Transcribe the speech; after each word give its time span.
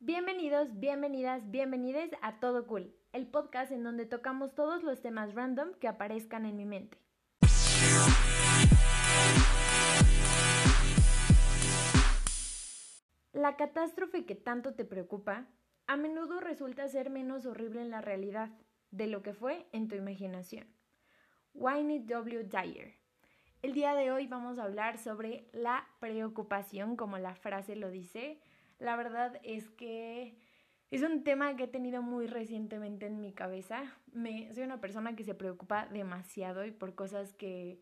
Bienvenidos, 0.00 0.78
bienvenidas, 0.78 1.50
bienvenides 1.50 2.12
a 2.22 2.38
Todo 2.38 2.68
Cool, 2.68 2.94
el 3.12 3.26
podcast 3.26 3.72
en 3.72 3.82
donde 3.82 4.06
tocamos 4.06 4.54
todos 4.54 4.84
los 4.84 5.02
temas 5.02 5.34
random 5.34 5.74
que 5.80 5.88
aparezcan 5.88 6.46
en 6.46 6.56
mi 6.56 6.64
mente. 6.64 6.98
La 13.32 13.56
catástrofe 13.56 14.24
que 14.24 14.36
tanto 14.36 14.74
te 14.74 14.84
preocupa 14.84 15.48
a 15.88 15.96
menudo 15.96 16.38
resulta 16.38 16.86
ser 16.86 17.10
menos 17.10 17.44
horrible 17.44 17.80
en 17.80 17.90
la 17.90 18.00
realidad 18.00 18.50
de 18.92 19.08
lo 19.08 19.24
que 19.24 19.34
fue 19.34 19.66
en 19.72 19.88
tu 19.88 19.96
imaginación. 19.96 20.68
Winnie 21.54 22.04
W. 22.06 22.44
Dyer. 22.44 22.94
El 23.62 23.72
día 23.72 23.96
de 23.96 24.12
hoy 24.12 24.28
vamos 24.28 24.60
a 24.60 24.62
hablar 24.62 24.98
sobre 24.98 25.48
la 25.52 25.88
preocupación, 25.98 26.94
como 26.94 27.18
la 27.18 27.34
frase 27.34 27.74
lo 27.74 27.90
dice. 27.90 28.40
La 28.78 28.96
verdad 28.96 29.40
es 29.42 29.70
que 29.70 30.36
es 30.90 31.02
un 31.02 31.24
tema 31.24 31.56
que 31.56 31.64
he 31.64 31.68
tenido 31.68 32.00
muy 32.00 32.26
recientemente 32.26 33.06
en 33.06 33.20
mi 33.20 33.32
cabeza. 33.32 33.82
Me, 34.12 34.52
soy 34.54 34.64
una 34.64 34.80
persona 34.80 35.16
que 35.16 35.24
se 35.24 35.34
preocupa 35.34 35.86
demasiado 35.86 36.64
y 36.64 36.70
por 36.70 36.94
cosas 36.94 37.34
que 37.34 37.80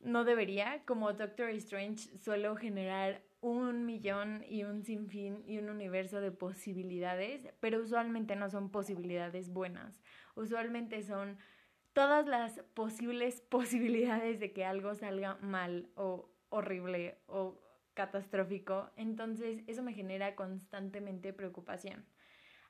no 0.00 0.24
debería. 0.24 0.84
Como 0.84 1.12
Doctor 1.12 1.50
Strange 1.50 2.18
suelo 2.18 2.56
generar 2.56 3.22
un 3.40 3.84
millón 3.86 4.44
y 4.48 4.64
un 4.64 4.82
sinfín 4.84 5.42
y 5.46 5.58
un 5.58 5.68
universo 5.68 6.20
de 6.20 6.30
posibilidades, 6.30 7.48
pero 7.60 7.80
usualmente 7.80 8.36
no 8.36 8.48
son 8.48 8.70
posibilidades 8.70 9.50
buenas. 9.50 10.00
Usualmente 10.34 11.02
son 11.02 11.38
todas 11.92 12.26
las 12.26 12.60
posibles 12.74 13.40
posibilidades 13.50 14.40
de 14.40 14.52
que 14.52 14.64
algo 14.64 14.94
salga 14.94 15.36
mal 15.42 15.90
o 15.94 16.30
horrible 16.48 17.18
o 17.26 17.60
catastrófico. 17.94 18.90
Entonces 18.96 19.62
eso 19.66 19.82
me 19.82 19.92
genera 19.92 20.34
constantemente 20.34 21.32
preocupación. 21.32 22.04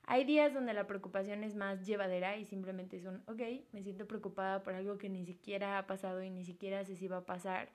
Hay 0.04 0.24
días 0.24 0.52
donde 0.52 0.74
la 0.74 0.86
preocupación 0.86 1.44
es 1.44 1.54
más 1.54 1.86
llevadera 1.86 2.36
y 2.36 2.44
simplemente 2.44 2.96
es 2.96 3.04
un, 3.04 3.22
ok, 3.28 3.40
me 3.72 3.82
siento 3.82 4.06
preocupada 4.06 4.62
por 4.62 4.74
algo 4.74 4.98
que 4.98 5.08
ni 5.08 5.24
siquiera 5.24 5.78
ha 5.78 5.86
pasado 5.86 6.22
y 6.22 6.30
ni 6.30 6.44
siquiera 6.44 6.84
sé 6.84 6.96
si 6.96 7.06
va 7.06 7.18
a 7.18 7.26
pasar. 7.26 7.70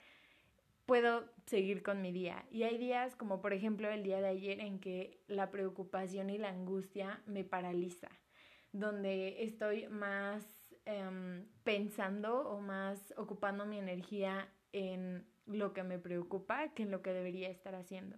Puedo 0.85 1.25
seguir 1.45 1.83
con 1.83 2.01
mi 2.01 2.11
día. 2.11 2.45
Y 2.51 2.63
hay 2.63 2.77
días 2.77 3.15
como 3.15 3.41
por 3.41 3.53
ejemplo 3.53 3.89
el 3.89 4.03
día 4.03 4.19
de 4.19 4.27
ayer 4.27 4.59
en 4.59 4.79
que 4.79 5.21
la 5.27 5.51
preocupación 5.51 6.29
y 6.29 6.37
la 6.37 6.49
angustia 6.49 7.21
me 7.25 7.43
paraliza, 7.43 8.09
donde 8.73 9.43
estoy 9.43 9.87
más 9.87 10.45
em, 10.85 11.45
pensando 11.63 12.49
o 12.49 12.59
más 12.59 13.13
ocupando 13.17 13.65
mi 13.65 13.77
energía 13.77 14.49
en 14.73 15.25
lo 15.47 15.73
que 15.73 15.83
me 15.83 15.99
preocupa 15.99 16.69
que 16.73 16.83
en 16.83 16.91
lo 16.91 17.01
que 17.01 17.13
debería 17.13 17.49
estar 17.49 17.75
haciendo. 17.75 18.17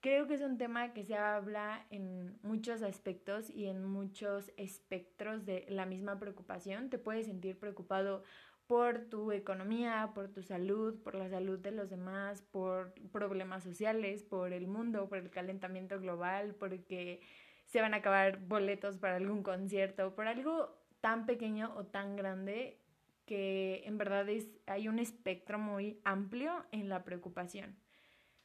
Creo 0.00 0.26
que 0.26 0.34
es 0.34 0.42
un 0.42 0.58
tema 0.58 0.92
que 0.92 1.04
se 1.04 1.14
habla 1.14 1.86
en 1.90 2.36
muchos 2.42 2.82
aspectos 2.82 3.48
y 3.48 3.66
en 3.66 3.84
muchos 3.84 4.50
espectros 4.56 5.44
de 5.44 5.64
la 5.68 5.86
misma 5.86 6.18
preocupación. 6.18 6.90
Te 6.90 6.98
puedes 6.98 7.26
sentir 7.26 7.56
preocupado 7.56 8.24
por 8.66 9.04
tu 9.04 9.30
economía, 9.32 10.10
por 10.14 10.28
tu 10.28 10.42
salud, 10.42 11.00
por 11.02 11.14
la 11.14 11.28
salud 11.28 11.58
de 11.58 11.70
los 11.70 11.88
demás, 11.88 12.42
por 12.42 12.94
problemas 13.12 13.62
sociales, 13.62 14.22
por 14.22 14.52
el 14.52 14.66
mundo, 14.66 15.08
por 15.08 15.18
el 15.18 15.30
calentamiento 15.30 16.00
global, 16.00 16.56
porque 16.56 17.20
se 17.66 17.80
van 17.80 17.94
a 17.94 17.98
acabar 17.98 18.40
boletos 18.40 18.98
para 18.98 19.16
algún 19.16 19.42
concierto, 19.42 20.14
por 20.14 20.26
algo 20.26 20.76
tan 21.00 21.26
pequeño 21.26 21.72
o 21.76 21.84
tan 21.84 22.16
grande 22.16 22.78
que 23.26 23.82
en 23.84 23.98
verdad 23.98 24.28
es, 24.28 24.48
hay 24.66 24.88
un 24.88 24.98
espectro 24.98 25.58
muy 25.58 26.00
amplio 26.04 26.64
en 26.72 26.88
la 26.88 27.04
preocupación. 27.04 27.76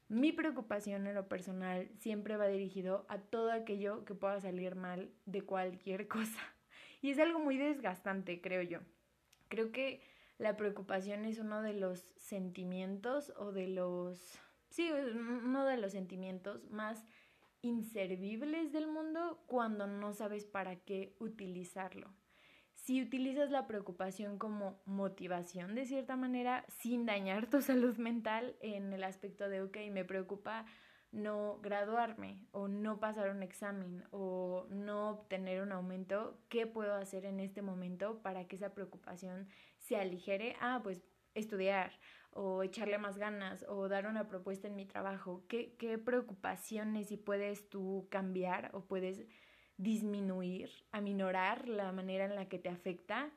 Mi 0.08 0.32
preocupación 0.32 1.08
en 1.08 1.16
lo 1.16 1.28
personal 1.28 1.90
siempre 2.00 2.38
va 2.38 2.48
dirigido 2.48 3.06
a 3.10 3.18
todo 3.20 3.52
aquello 3.52 4.06
que 4.06 4.16
pueda 4.16 4.40
salir 4.40 4.76
mal 4.76 5.12
de 5.26 5.42
cualquier 5.42 6.08
cosa. 6.08 6.40
Y 7.02 7.12
es 7.12 7.20
algo 7.20 7.40
muy 7.40 7.58
desgastante, 7.58 8.42
creo 8.42 8.62
yo. 8.62 8.80
Creo 9.50 9.72
que 9.72 10.02
la 10.38 10.56
preocupación 10.56 11.26
es 11.26 11.40
uno 11.40 11.62
de 11.62 11.74
los 11.74 12.00
sentimientos 12.16 13.34
o 13.38 13.52
de 13.52 13.68
los... 13.68 14.40
Sí, 14.70 14.90
uno 14.92 15.66
de 15.66 15.78
los 15.78 15.94
sentimientos 15.94 16.70
más 16.70 17.04
inservibles 17.62 18.72
del 18.72 18.88
mundo 18.88 19.44
cuando 19.48 19.88
no 19.88 20.14
sabes 20.14 20.46
para 20.46 20.76
qué 20.76 21.16
utilizarlo 21.20 22.14
si 22.88 23.02
utilizas 23.02 23.52
la 23.52 23.68
preocupación 23.68 24.38
como 24.38 24.80
motivación 24.86 25.76
de 25.76 25.86
cierta 25.86 26.16
manera, 26.16 26.66
sin 26.70 27.06
dañar 27.06 27.50
tu 27.50 27.62
salud 27.62 27.98
mental 27.98 28.56
en 28.62 28.94
el 28.94 29.04
aspecto 29.04 29.50
de, 29.50 29.62
ok, 29.62 29.76
me 29.92 30.06
preocupa 30.06 30.66
no 31.12 31.60
graduarme 31.60 32.40
o 32.52 32.70
no 32.70 33.02
pasar 33.02 33.30
un 33.30 33.44
examen 33.44 34.06
o 34.12 34.68
no 34.70 35.10
obtener 35.10 35.62
un 35.64 35.74
aumento, 35.74 36.40
¿qué 36.48 36.66
puedo 36.66 36.96
hacer 36.96 37.26
en 37.26 37.42
este 37.42 37.62
momento 37.62 38.22
para 38.22 38.48
que 38.48 38.56
esa 38.56 38.74
preocupación 38.74 39.50
se 39.80 39.98
aligere? 39.98 40.56
Ah, 40.62 40.80
pues 40.82 41.04
estudiar 41.36 41.92
o 42.32 42.64
echarle 42.64 42.98
más 43.00 43.18
ganas 43.18 43.66
o 43.68 43.90
dar 43.90 44.08
una 44.08 44.30
propuesta 44.30 44.70
en 44.70 44.78
mi 44.78 44.86
trabajo. 44.86 45.44
¿Qué, 45.50 45.76
qué 45.78 45.98
preocupaciones 45.98 47.10
si 47.10 47.18
puedes 47.18 47.68
tú 47.68 48.08
cambiar 48.10 48.70
o 48.74 48.86
puedes 48.86 49.28
disminuir, 49.78 50.72
aminorar 50.92 51.68
la 51.68 51.92
manera 51.92 52.26
en 52.26 52.36
la 52.36 52.50
que 52.50 52.60
te 52.60 52.70
afecta, 52.70 53.32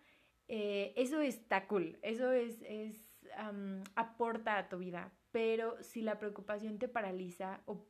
eh, 0.48 0.92
eso 0.96 1.20
está 1.20 1.66
cool, 1.66 1.98
eso 2.02 2.32
es, 2.32 2.60
es 2.62 3.10
aporta 3.94 4.58
a 4.58 4.68
tu 4.68 4.78
vida. 4.78 5.12
Pero 5.30 5.80
si 5.82 6.02
la 6.02 6.18
preocupación 6.18 6.78
te 6.78 6.88
paraliza 6.88 7.60
o 7.66 7.86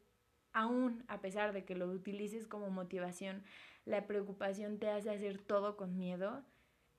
aún 0.52 1.04
a 1.08 1.20
pesar 1.20 1.52
de 1.52 1.64
que 1.64 1.74
lo 1.74 1.86
utilices 1.86 2.46
como 2.46 2.70
motivación, 2.70 3.42
la 3.84 4.06
preocupación 4.06 4.78
te 4.78 4.90
hace 4.90 5.10
hacer 5.10 5.38
todo 5.38 5.76
con 5.76 5.96
miedo, 5.96 6.44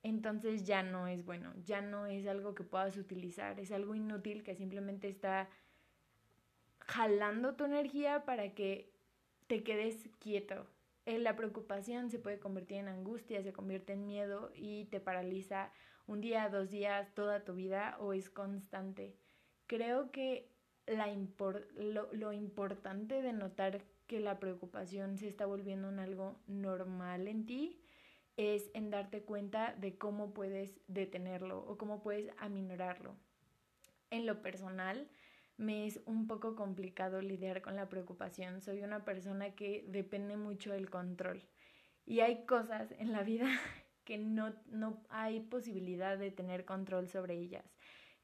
entonces 0.03 0.63
ya 0.63 0.81
no 0.81 1.07
es 1.07 1.23
bueno, 1.23 1.53
ya 1.63 1.81
no 1.81 2.07
es 2.07 2.25
algo 2.27 2.55
que 2.55 2.63
puedas 2.63 2.97
utilizar, 2.97 3.59
es 3.59 3.71
algo 3.71 3.93
inútil 3.93 4.43
que 4.43 4.55
simplemente 4.55 5.07
está 5.07 5.47
jalando 6.79 7.55
tu 7.55 7.65
energía 7.65 8.25
para 8.25 8.53
que 8.53 8.91
te 9.47 9.63
quedes 9.63 10.09
quieto, 10.19 10.65
la 11.05 11.35
preocupación 11.35 12.09
se 12.09 12.19
puede 12.19 12.39
convertir 12.39 12.77
en 12.77 12.87
angustia, 12.87 13.43
se 13.43 13.53
convierte 13.53 13.93
en 13.93 14.05
miedo 14.05 14.51
y 14.55 14.85
te 14.85 14.99
paraliza 14.99 15.71
un 16.07 16.21
día, 16.21 16.49
dos 16.49 16.69
días, 16.69 17.13
toda 17.13 17.43
tu 17.43 17.53
vida 17.53 17.97
o 17.99 18.13
es 18.13 18.29
constante. 18.29 19.15
Creo 19.67 20.11
que 20.11 20.51
lo, 20.85 22.11
lo 22.13 22.33
importante 22.33 23.21
de 23.21 23.33
notar 23.33 23.83
que 24.07 24.19
la 24.19 24.39
preocupación 24.39 25.17
se 25.17 25.27
está 25.27 25.45
volviendo 25.45 25.89
en 25.89 25.99
algo 25.99 26.39
normal 26.47 27.27
en 27.27 27.45
ti 27.45 27.81
es 28.37 28.69
en 28.73 28.89
darte 28.89 29.23
cuenta 29.23 29.73
de 29.75 29.97
cómo 29.97 30.33
puedes 30.33 30.79
detenerlo 30.87 31.59
o 31.59 31.77
cómo 31.77 32.01
puedes 32.01 32.31
aminorarlo. 32.37 33.15
En 34.09 34.25
lo 34.25 34.41
personal, 34.41 35.07
me 35.61 35.85
es 35.85 36.01
un 36.05 36.27
poco 36.27 36.55
complicado 36.55 37.21
lidiar 37.21 37.61
con 37.61 37.75
la 37.75 37.87
preocupación. 37.87 38.61
Soy 38.61 38.81
una 38.81 39.05
persona 39.05 39.53
que 39.53 39.85
depende 39.87 40.35
mucho 40.35 40.73
del 40.73 40.89
control. 40.89 41.43
Y 42.05 42.21
hay 42.21 42.45
cosas 42.45 42.91
en 42.97 43.11
la 43.11 43.21
vida 43.21 43.47
que 44.03 44.17
no, 44.17 44.55
no 44.65 45.03
hay 45.09 45.39
posibilidad 45.39 46.17
de 46.17 46.31
tener 46.31 46.65
control 46.65 47.07
sobre 47.07 47.37
ellas. 47.37 47.63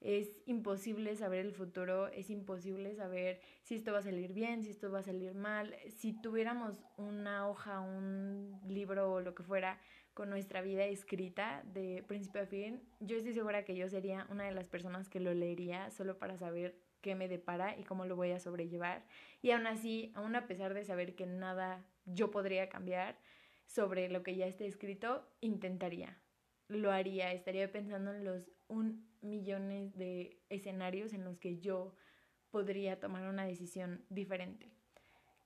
Es 0.02 0.30
imposible 0.46 1.16
saber 1.16 1.46
el 1.46 1.54
futuro, 1.54 2.08
es 2.08 2.30
imposible 2.30 2.96
saber 2.96 3.40
si 3.64 3.76
esto 3.76 3.94
va 3.94 4.00
a 4.00 4.04
salir 4.04 4.34
bien, 4.34 4.64
si 4.64 4.70
esto 4.72 4.92
va 4.92 5.00
a 5.00 5.04
salir 5.04 5.34
mal. 5.34 5.76
Si 5.96 6.20
tuviéramos 6.20 6.84
una 6.98 7.48
hoja, 7.48 7.80
un 7.80 8.60
libro 8.68 9.12
o 9.12 9.22
lo 9.22 9.34
que 9.36 9.44
fuera 9.44 9.80
con 10.14 10.32
nuestra 10.32 10.62
vida 10.62 10.86
escrita 10.86 11.64
de 11.74 12.04
principio 12.08 12.42
a 12.42 12.46
fin, 12.48 12.82
yo 13.00 13.18
estoy 13.18 13.34
segura 13.34 13.64
que 13.64 13.76
yo 13.76 13.88
sería 13.90 14.26
una 14.32 14.46
de 14.46 14.52
las 14.52 14.68
personas 14.68 15.10
que 15.10 15.20
lo 15.20 15.34
leería 15.36 15.92
solo 15.92 16.18
para 16.18 16.38
saber 16.38 16.87
qué 17.08 17.16
me 17.16 17.30
depara 17.30 17.78
y 17.80 17.86
cómo 17.86 18.04
lo 18.04 18.18
voy 18.18 18.32
a 18.32 18.40
sobrellevar. 18.42 19.02
Y 19.42 19.52
aún 19.52 19.66
así, 19.66 20.12
aún 20.14 20.36
a 20.36 20.46
pesar 20.46 20.74
de 20.74 20.84
saber 20.84 21.16
que 21.16 21.26
nada 21.26 21.86
yo 22.04 22.32
podría 22.32 22.68
cambiar 22.68 23.18
sobre 23.66 24.10
lo 24.10 24.24
que 24.24 24.36
ya 24.36 24.46
esté 24.46 24.68
escrito, 24.68 25.26
intentaría, 25.40 26.18
lo 26.68 26.92
haría, 26.92 27.32
estaría 27.32 27.72
pensando 27.72 28.12
en 28.12 28.26
los 28.26 28.52
un 28.68 29.08
millones 29.22 29.96
de 29.96 30.42
escenarios 30.50 31.14
en 31.14 31.24
los 31.24 31.38
que 31.38 31.60
yo 31.60 31.96
podría 32.52 33.00
tomar 33.00 33.30
una 33.30 33.46
decisión 33.46 34.04
diferente. 34.10 34.70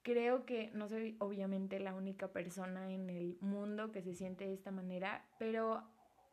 Creo 0.02 0.48
que 0.48 0.72
no 0.74 0.90
soy 0.90 1.16
obviamente 1.20 1.80
la 1.80 1.94
única 1.94 2.30
persona 2.30 2.92
en 2.92 3.12
el 3.12 3.38
mundo 3.40 3.92
que 3.92 4.02
se 4.02 4.16
siente 4.16 4.48
de 4.48 4.54
esta 4.54 4.72
manera, 4.72 5.28
pero 5.38 5.84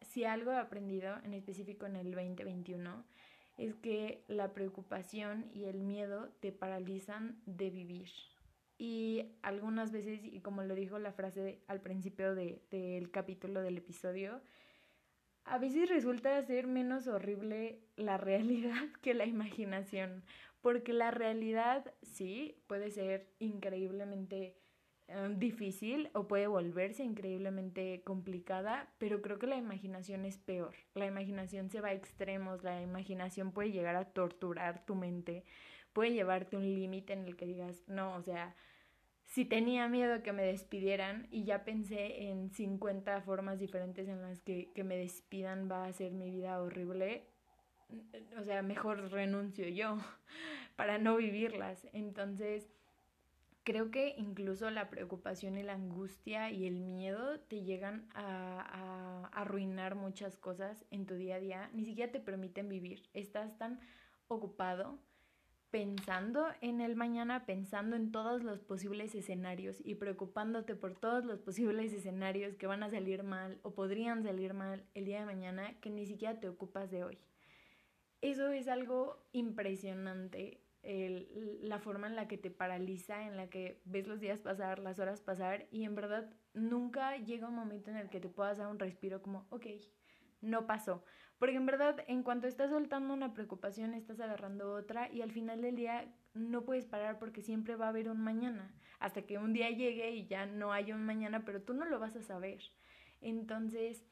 si 0.00 0.24
algo 0.24 0.52
he 0.52 0.56
aprendido, 0.56 1.18
en 1.22 1.34
específico 1.34 1.84
en 1.84 1.96
el 1.96 2.12
2021, 2.12 3.04
es 3.58 3.74
que 3.74 4.24
la 4.28 4.52
preocupación 4.52 5.50
y 5.52 5.64
el 5.64 5.80
miedo 5.80 6.30
te 6.40 6.52
paralizan 6.52 7.40
de 7.44 7.70
vivir. 7.70 8.08
Y 8.78 9.32
algunas 9.42 9.90
veces, 9.90 10.20
y 10.22 10.40
como 10.40 10.62
lo 10.62 10.76
dijo 10.76 11.00
la 11.00 11.12
frase 11.12 11.60
al 11.66 11.80
principio 11.80 12.36
del 12.36 13.10
capítulo 13.10 13.60
del 13.60 13.78
episodio, 13.78 14.40
a 15.44 15.58
veces 15.58 15.88
resulta 15.88 16.40
ser 16.42 16.68
menos 16.68 17.08
horrible 17.08 17.80
la 17.96 18.16
realidad 18.18 18.88
que 19.02 19.14
la 19.14 19.26
imaginación, 19.26 20.22
porque 20.60 20.92
la 20.92 21.10
realidad 21.10 21.92
sí 22.02 22.62
puede 22.68 22.92
ser 22.92 23.26
increíblemente 23.40 24.56
em, 25.08 25.38
difícil 25.38 26.10
o 26.14 26.28
puede 26.28 26.46
volverse 26.46 27.02
increíblemente 27.02 28.02
complicada, 28.04 28.88
pero 28.98 29.20
creo 29.22 29.38
que 29.38 29.46
la 29.46 29.56
imaginación 29.56 30.24
es 30.24 30.38
peor. 30.38 30.74
La 30.94 31.06
imaginación 31.06 31.70
se 31.70 31.80
va 31.80 31.88
a 31.88 31.92
extremos, 31.94 32.62
la 32.62 32.82
imaginación 32.82 33.52
puede 33.52 33.72
llegar 33.72 33.96
a 33.96 34.04
torturar 34.04 34.84
tu 34.86 34.94
mente, 34.94 35.44
puede 35.92 36.12
llevarte 36.12 36.56
un 36.56 36.64
límite 36.64 37.12
en 37.12 37.24
el 37.26 37.36
que 37.36 37.46
digas, 37.46 37.82
no, 37.88 38.14
o 38.14 38.22
sea, 38.22 38.54
si 39.26 39.44
tenía 39.44 39.88
miedo 39.88 40.22
que 40.22 40.32
me 40.32 40.42
despidieran 40.42 41.26
y 41.30 41.44
ya 41.44 41.64
pensé 41.64 42.28
en 42.28 42.50
50 42.50 43.20
formas 43.22 43.58
diferentes 43.58 44.08
en 44.08 44.22
las 44.22 44.40
que, 44.40 44.72
que 44.74 44.84
me 44.84 44.96
despidan 44.96 45.70
va 45.70 45.84
a 45.84 45.92
ser 45.92 46.12
mi 46.12 46.30
vida 46.30 46.60
horrible, 46.62 47.26
o 48.38 48.44
sea, 48.44 48.62
mejor 48.62 49.10
renuncio 49.10 49.68
yo 49.68 49.98
para 50.76 50.98
no 50.98 51.16
vivirlas. 51.16 51.86
Entonces, 51.92 52.68
creo 53.68 53.90
que 53.90 54.14
incluso 54.16 54.70
la 54.70 54.88
preocupación 54.88 55.58
y 55.58 55.62
la 55.62 55.74
angustia 55.74 56.50
y 56.50 56.66
el 56.66 56.80
miedo 56.80 57.38
te 57.38 57.64
llegan 57.64 58.08
a, 58.14 59.28
arruinar 59.30 59.94
muchas 59.94 60.38
cosas 60.38 60.86
en 60.90 61.04
tu 61.04 61.16
día 61.16 61.34
a 61.34 61.40
día, 61.40 61.70
ni 61.74 61.84
siquiera 61.84 62.10
te 62.10 62.18
permiten 62.18 62.70
vivir. 62.70 63.10
Estás 63.12 63.58
tan 63.58 63.78
ocupado 64.26 64.98
pensando 65.68 66.46
en 66.62 66.80
el 66.80 66.96
mañana, 66.96 67.44
pensando 67.44 67.94
en 67.94 68.10
todos 68.10 68.42
los 68.42 68.58
posibles 68.58 69.14
escenarios 69.14 69.82
y 69.84 69.96
preocupándote 69.96 70.74
por 70.74 70.98
todos 70.98 71.26
los 71.26 71.38
posibles 71.38 71.92
escenarios 71.92 72.56
que 72.56 72.66
van 72.66 72.82
a 72.82 72.88
salir 72.88 73.22
mal 73.22 73.60
o 73.62 73.74
podrían 73.74 74.22
salir 74.22 74.54
mal 74.54 74.82
el 74.94 75.04
día 75.04 75.20
de 75.20 75.26
mañana 75.26 75.78
que 75.82 75.90
ni 75.90 76.06
siquiera 76.06 76.40
te 76.40 76.48
ocupas 76.48 76.90
de 76.90 77.04
hoy. 77.04 77.18
Eso 78.22 78.48
es 78.48 78.66
algo 78.66 79.22
impresionante, 79.32 80.62
la 80.82 81.78
forma 81.80 82.06
en 82.06 82.16
la 82.16 82.28
que 82.28 82.38
te 82.38 82.50
paraliza, 82.50 83.26
en 83.26 83.36
la 83.36 83.50
que 83.50 83.80
ves 83.84 84.06
los 84.06 84.20
días 84.20 84.40
pasar, 84.40 84.78
las 84.78 84.98
horas 84.98 85.20
pasar 85.20 85.66
y 85.70 85.84
en 85.84 85.94
verdad 85.94 86.30
nunca 86.54 87.16
llega 87.16 87.48
un 87.48 87.54
momento 87.54 87.90
en 87.90 87.96
el 87.96 88.08
que 88.08 88.20
te 88.20 88.28
puedas 88.28 88.58
dar 88.58 88.68
un 88.68 88.78
respiro 88.78 89.20
como, 89.20 89.46
ok, 89.50 89.66
no 90.40 90.66
pasó. 90.66 91.04
Porque 91.38 91.56
en 91.56 91.66
verdad, 91.66 92.04
en 92.08 92.22
cuanto 92.22 92.48
estás 92.48 92.70
soltando 92.70 93.14
una 93.14 93.32
preocupación, 93.32 93.94
estás 93.94 94.18
agarrando 94.20 94.72
otra 94.72 95.10
y 95.12 95.22
al 95.22 95.30
final 95.30 95.62
del 95.62 95.76
día 95.76 96.12
no 96.34 96.64
puedes 96.64 96.86
parar 96.86 97.18
porque 97.18 97.42
siempre 97.42 97.76
va 97.76 97.86
a 97.86 97.90
haber 97.90 98.08
un 98.08 98.20
mañana. 98.20 98.74
Hasta 98.98 99.22
que 99.22 99.38
un 99.38 99.52
día 99.52 99.70
llegue 99.70 100.10
y 100.10 100.26
ya 100.26 100.46
no 100.46 100.72
haya 100.72 100.94
un 100.96 101.04
mañana, 101.04 101.44
pero 101.44 101.62
tú 101.62 101.74
no 101.74 101.84
lo 101.84 102.00
vas 102.00 102.16
a 102.16 102.22
saber. 102.22 102.60
Entonces, 103.20 104.04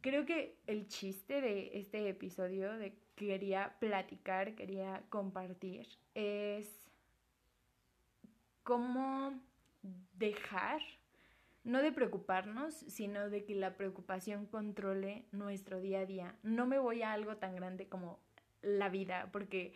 creo 0.00 0.24
que 0.24 0.58
el 0.66 0.86
chiste 0.88 1.40
de 1.40 1.78
este 1.78 2.08
episodio 2.08 2.72
de 2.78 2.98
quería 3.26 3.74
platicar, 3.80 4.54
quería 4.54 5.02
compartir, 5.10 5.88
es 6.14 6.66
cómo 8.62 9.40
dejar 10.14 10.80
no 11.64 11.82
de 11.82 11.92
preocuparnos, 11.92 12.74
sino 12.74 13.28
de 13.28 13.44
que 13.44 13.54
la 13.54 13.76
preocupación 13.76 14.46
controle 14.46 15.26
nuestro 15.32 15.80
día 15.80 16.00
a 16.00 16.06
día. 16.06 16.34
No 16.42 16.66
me 16.66 16.78
voy 16.78 17.02
a 17.02 17.12
algo 17.12 17.36
tan 17.36 17.54
grande 17.54 17.88
como 17.88 18.20
la 18.62 18.88
vida, 18.88 19.28
porque 19.32 19.74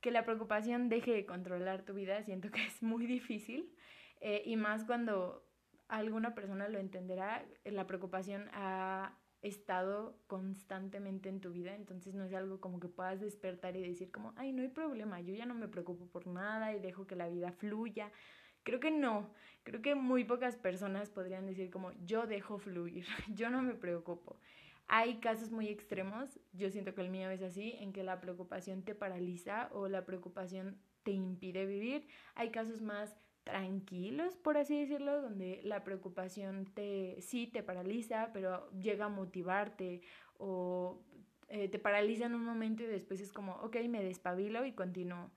que 0.00 0.10
la 0.10 0.24
preocupación 0.24 0.88
deje 0.88 1.12
de 1.12 1.26
controlar 1.26 1.82
tu 1.82 1.94
vida 1.94 2.22
siento 2.22 2.50
que 2.50 2.64
es 2.64 2.82
muy 2.82 3.06
difícil, 3.06 3.74
eh, 4.20 4.42
y 4.46 4.56
más 4.56 4.84
cuando 4.84 5.44
alguna 5.88 6.34
persona 6.34 6.68
lo 6.68 6.78
entenderá, 6.78 7.44
la 7.64 7.86
preocupación 7.86 8.48
ha 8.52 9.16
estado 9.42 10.16
constantemente 10.28 11.28
en 11.28 11.40
tu 11.40 11.50
vida, 11.50 11.74
entonces 11.74 12.14
no 12.14 12.24
es 12.24 12.32
algo 12.32 12.60
como 12.60 12.78
que 12.78 12.88
puedas 12.88 13.20
despertar 13.20 13.76
y 13.76 13.82
decir 13.82 14.10
como, 14.12 14.32
ay, 14.36 14.52
no 14.52 14.62
hay 14.62 14.68
problema, 14.68 15.20
yo 15.20 15.34
ya 15.34 15.46
no 15.46 15.54
me 15.54 15.68
preocupo 15.68 16.06
por 16.06 16.26
nada 16.26 16.72
y 16.74 16.80
dejo 16.80 17.06
que 17.06 17.16
la 17.16 17.28
vida 17.28 17.52
fluya. 17.52 18.10
Creo 18.62 18.78
que 18.78 18.92
no, 18.92 19.28
creo 19.64 19.82
que 19.82 19.96
muy 19.96 20.24
pocas 20.24 20.56
personas 20.56 21.10
podrían 21.10 21.46
decir 21.46 21.70
como 21.70 21.92
yo 22.04 22.26
dejo 22.26 22.58
fluir, 22.58 23.04
yo 23.34 23.50
no 23.50 23.62
me 23.62 23.74
preocupo. 23.74 24.38
Hay 24.86 25.18
casos 25.20 25.50
muy 25.50 25.68
extremos, 25.68 26.38
yo 26.52 26.70
siento 26.70 26.94
que 26.94 27.00
el 27.00 27.10
mío 27.10 27.30
es 27.30 27.42
así, 27.42 27.74
en 27.80 27.92
que 27.92 28.04
la 28.04 28.20
preocupación 28.20 28.82
te 28.82 28.94
paraliza 28.94 29.70
o 29.72 29.88
la 29.88 30.04
preocupación 30.04 30.78
te 31.02 31.12
impide 31.12 31.66
vivir. 31.66 32.06
Hay 32.34 32.50
casos 32.50 32.80
más 32.82 33.16
tranquilos, 33.44 34.36
por 34.36 34.56
así 34.56 34.78
decirlo, 34.78 35.20
donde 35.20 35.60
la 35.64 35.84
preocupación 35.84 36.66
te 36.66 37.16
sí 37.20 37.46
te 37.46 37.62
paraliza, 37.62 38.30
pero 38.32 38.70
llega 38.72 39.06
a 39.06 39.08
motivarte 39.08 40.02
o 40.38 41.02
eh, 41.48 41.68
te 41.68 41.78
paraliza 41.78 42.26
en 42.26 42.34
un 42.34 42.44
momento 42.44 42.82
y 42.82 42.86
después 42.86 43.20
es 43.20 43.32
como, 43.32 43.54
ok, 43.56 43.76
me 43.88 44.02
despabilo 44.02 44.64
y 44.64 44.72
continúo. 44.72 45.30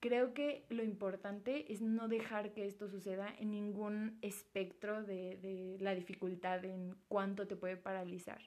Creo 0.00 0.32
que 0.32 0.64
lo 0.68 0.84
importante 0.84 1.72
es 1.72 1.80
no 1.80 2.06
dejar 2.06 2.52
que 2.52 2.66
esto 2.66 2.88
suceda 2.88 3.34
en 3.38 3.50
ningún 3.50 4.18
espectro 4.22 5.02
de, 5.02 5.36
de 5.38 5.76
la 5.80 5.94
dificultad, 5.94 6.64
en 6.64 6.94
cuánto 7.08 7.48
te 7.48 7.56
puede 7.56 7.76
paralizar. 7.76 8.40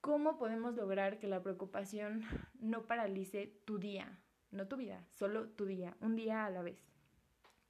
¿Cómo 0.00 0.38
podemos 0.38 0.76
lograr 0.76 1.18
que 1.18 1.26
la 1.26 1.42
preocupación 1.42 2.22
no 2.60 2.86
paralice 2.86 3.52
tu 3.64 3.78
día? 3.78 4.20
No 4.52 4.66
tu 4.66 4.76
vida, 4.76 5.04
solo 5.10 5.48
tu 5.50 5.66
día, 5.66 5.96
un 6.00 6.16
día 6.16 6.44
a 6.44 6.50
la 6.50 6.62
vez. 6.62 6.89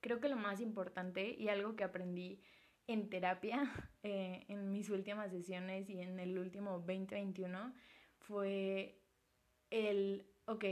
Creo 0.01 0.21
que 0.21 0.29
lo 0.29 0.37
más 0.37 0.61
importante 0.61 1.35
y 1.39 1.49
algo 1.49 1.77
que 1.77 1.85
aprendí 1.85 2.41
en 2.87 3.09
terapia 3.09 3.63
eh, 4.03 4.45
en 4.49 4.73
mis 4.73 4.91
últimas 4.91 5.31
sesiones 5.31 5.89
y 5.91 6.01
en 6.01 6.19
el 6.19 6.39
último 6.39 6.73
2021 6.81 7.75
fue 8.19 9.01
el, 9.71 10.27
ok, 10.47 10.65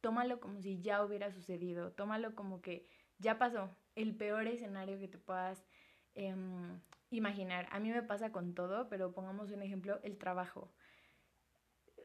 tómalo 0.00 0.40
como 0.40 0.60
si 0.60 0.80
ya 0.80 1.04
hubiera 1.04 1.30
sucedido, 1.32 1.92
tómalo 1.92 2.34
como 2.34 2.60
que 2.62 2.88
ya 3.18 3.38
pasó, 3.38 3.76
el 3.94 4.14
peor 4.14 4.46
escenario 4.46 4.98
que 4.98 5.08
te 5.08 5.18
puedas 5.18 5.66
em, 6.14 6.80
imaginar. 7.10 7.66
A 7.70 7.80
mí 7.80 7.90
me 7.90 8.02
pasa 8.02 8.30
con 8.30 8.54
todo, 8.54 8.88
pero 8.88 9.12
pongamos 9.12 9.50
un 9.50 9.62
ejemplo, 9.62 10.00
el 10.02 10.18
trabajo. 10.18 10.72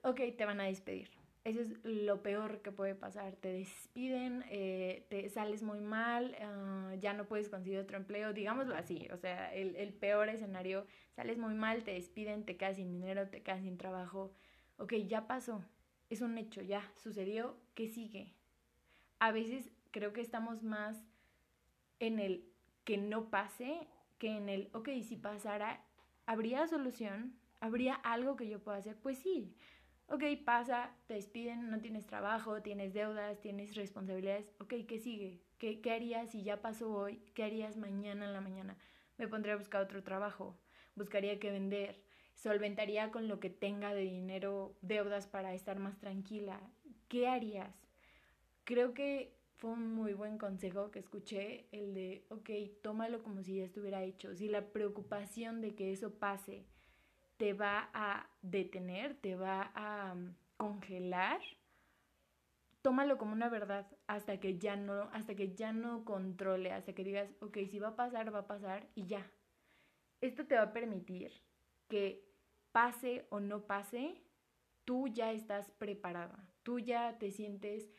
Ok, 0.04 0.20
te 0.38 0.46
van 0.46 0.60
a 0.62 0.66
despedir. 0.66 1.21
Eso 1.44 1.62
es 1.62 1.84
lo 1.84 2.22
peor 2.22 2.62
que 2.62 2.72
puede 2.72 2.94
pasar. 2.94 3.36
Te 3.36 3.52
despiden, 3.52 4.44
eh, 4.50 5.06
te 5.10 5.28
sales 5.30 5.64
muy 5.64 5.82
mal, 5.82 6.36
ah, 6.42 6.94
ya 7.00 7.14
no 7.14 7.26
puedes 7.26 7.50
conseguir 7.50 7.80
otro 7.80 7.98
empleo, 7.98 8.34
digámoslo 8.34 8.76
así. 8.76 9.08
O 9.12 9.18
sea, 9.18 9.54
el, 9.54 9.76
el 9.76 9.94
peor 9.94 10.30
escenario, 10.30 10.86
sales 11.16 11.38
muy 11.38 11.56
mal, 11.56 11.84
te 11.84 11.94
despiden, 11.94 12.46
te 12.46 12.58
quedas 12.58 12.76
sin 12.76 12.92
dinero, 12.92 13.28
te 13.30 13.42
quedas 13.42 13.62
sin 13.62 13.78
trabajo. 13.78 14.34
Ok, 14.78 14.94
ya 15.08 15.28
pasó 15.28 15.64
es 16.12 16.20
un 16.22 16.38
hecho, 16.38 16.62
ya 16.62 16.92
sucedió, 16.98 17.56
¿qué 17.74 17.88
sigue? 17.88 18.36
A 19.20 19.32
veces 19.32 19.72
creo 19.92 20.12
que 20.12 20.20
estamos 20.20 20.62
más 20.62 21.06
en 22.00 22.20
el 22.20 22.44
que 22.84 22.98
no 22.98 23.30
pase 23.30 23.88
que 24.18 24.36
en 24.36 24.50
el, 24.50 24.70
ok, 24.74 24.90
si 25.08 25.16
pasara, 25.16 25.86
¿habría 26.26 26.68
solución? 26.68 27.34
¿Habría 27.62 27.94
algo 27.94 28.36
que 28.36 28.50
yo 28.50 28.60
pueda 28.62 28.80
hacer? 28.80 28.98
Pues 28.98 29.20
sí. 29.20 29.56
Ok, 30.14 30.24
pasa, 30.44 30.94
te 31.08 31.14
despiden, 31.14 31.70
no 31.72 31.80
tienes 31.80 32.06
trabajo, 32.06 32.62
tienes 32.62 32.94
deudas, 32.94 33.40
tienes 33.40 33.76
responsabilidades. 33.76 34.52
Ok, 34.60 34.74
¿qué 34.86 35.00
sigue? 35.00 35.42
¿Qué, 35.58 35.80
¿Qué 35.80 35.94
harías 35.94 36.32
si 36.32 36.44
ya 36.44 36.62
pasó 36.62 36.94
hoy? 36.94 37.24
¿Qué 37.34 37.46
harías 37.46 37.78
mañana 37.78 38.26
en 38.26 38.34
la 38.34 38.42
mañana? 38.42 38.78
Me 39.18 39.30
pondría 39.30 39.54
a 39.54 39.58
buscar 39.58 39.82
otro 39.82 40.04
trabajo, 40.04 40.60
buscaría 40.96 41.40
qué 41.40 41.50
vender, 41.50 42.04
solventaría 42.36 43.10
con 43.10 43.30
lo 43.30 43.40
que 43.40 43.50
tenga 43.50 43.94
de 43.94 44.02
dinero 44.02 44.76
deudas 44.82 45.28
para 45.28 45.54
estar 45.54 45.80
más 45.80 45.98
tranquila. 45.98 46.60
¿Qué 47.08 47.30
harías? 47.30 47.74
Creo 48.66 48.94
que 48.94 49.34
fue 49.56 49.70
un 49.70 49.96
muy 49.96 50.12
buen 50.12 50.38
consejo 50.38 50.92
que 50.92 51.00
escuché, 51.00 51.70
el 51.72 51.94
de, 51.94 52.26
ok, 52.28 52.50
tómalo 52.82 53.24
como 53.24 53.44
si 53.44 53.56
ya 53.56 53.64
estuviera 53.64 54.04
hecho. 54.04 54.36
Si 54.36 54.50
la 54.50 54.74
preocupación 54.74 55.62
de 55.62 55.74
que 55.74 55.94
eso 55.94 56.16
pase 56.16 56.66
te 57.42 57.54
va 57.54 57.90
a 57.96 58.30
detener, 58.44 59.16
te 59.16 59.36
va 59.36 59.72
a 59.74 60.14
um, 60.14 60.36
congelar, 60.58 61.42
tómalo 62.84 63.18
como 63.18 63.34
una 63.34 63.50
verdad 63.50 63.88
hasta 64.06 64.40
que 64.40 64.60
ya 64.60 64.76
no, 64.76 65.10
hasta 65.12 65.34
que 65.34 65.56
ya 65.56 65.74
no 65.74 66.06
controle, 66.06 66.72
hasta 66.72 66.94
que 66.94 67.04
digas, 67.04 67.34
ok, 67.40 67.58
si 67.68 67.80
va 67.80 67.88
a 67.88 67.96
pasar, 67.96 68.32
va 68.32 68.42
a 68.42 68.48
pasar 68.48 68.88
y 68.94 69.08
ya. 69.08 69.26
Esto 70.22 70.46
te 70.46 70.54
va 70.54 70.62
a 70.62 70.74
permitir 70.74 71.32
que 71.88 72.24
pase 72.72 73.26
o 73.32 73.40
no 73.40 73.66
pase, 73.66 74.22
tú 74.86 75.08
ya 75.08 75.32
estás 75.32 75.72
preparada, 75.72 76.48
tú 76.62 76.78
ya 76.78 77.18
te 77.18 77.32
sientes, 77.32 77.90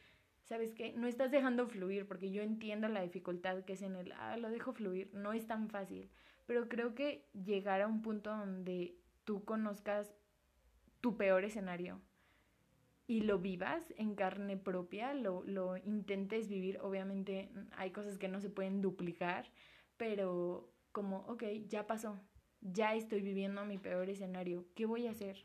¿sabes 0.44 0.72
qué? 0.72 0.92
No 0.92 1.08
estás 1.08 1.32
dejando 1.32 1.66
fluir, 1.66 2.06
porque 2.06 2.30
yo 2.30 2.42
entiendo 2.42 2.86
la 2.86 3.02
dificultad 3.02 3.64
que 3.64 3.72
es 3.72 3.82
en 3.82 3.96
el, 3.96 4.12
ah, 4.12 4.36
lo 4.36 4.50
dejo 4.50 4.72
fluir, 4.72 5.12
no 5.12 5.32
es 5.32 5.48
tan 5.48 5.68
fácil, 5.68 6.12
pero 6.46 6.68
creo 6.68 6.94
que 6.94 7.28
llegar 7.32 7.80
a 7.80 7.88
un 7.88 8.02
punto 8.02 8.30
donde 8.30 9.01
tú 9.24 9.44
conozcas 9.44 10.14
tu 11.00 11.16
peor 11.16 11.44
escenario 11.44 12.00
y 13.06 13.22
lo 13.22 13.38
vivas 13.38 13.92
en 13.96 14.14
carne 14.14 14.56
propia, 14.56 15.14
lo, 15.14 15.42
lo 15.44 15.76
intentes 15.76 16.48
vivir, 16.48 16.78
obviamente 16.80 17.50
hay 17.72 17.90
cosas 17.90 18.18
que 18.18 18.28
no 18.28 18.40
se 18.40 18.50
pueden 18.50 18.80
duplicar, 18.80 19.52
pero 19.96 20.72
como, 20.92 21.18
ok, 21.26 21.44
ya 21.66 21.86
pasó, 21.86 22.20
ya 22.60 22.94
estoy 22.94 23.20
viviendo 23.20 23.64
mi 23.64 23.78
peor 23.78 24.08
escenario, 24.08 24.66
¿qué 24.74 24.86
voy 24.86 25.06
a 25.06 25.10
hacer? 25.10 25.44